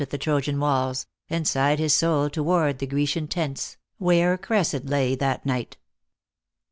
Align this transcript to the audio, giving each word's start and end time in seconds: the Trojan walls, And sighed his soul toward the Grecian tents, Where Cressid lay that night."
the 0.09 0.17
Trojan 0.17 0.59
walls, 0.59 1.05
And 1.29 1.47
sighed 1.47 1.77
his 1.77 1.93
soul 1.93 2.27
toward 2.31 2.79
the 2.79 2.87
Grecian 2.87 3.27
tents, 3.27 3.77
Where 3.99 4.35
Cressid 4.35 4.89
lay 4.89 5.13
that 5.13 5.45
night." 5.45 5.77